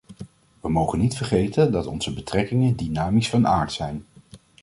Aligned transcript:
We 0.61 0.69
mogen 0.69 0.99
niet 0.99 1.17
vergeten 1.17 1.71
dat 1.71 1.85
onze 1.87 2.13
betrekkingen 2.13 2.75
dynamisch 2.75 3.29
van 3.29 3.47
aard 3.47 3.71
zijn. 3.71 4.05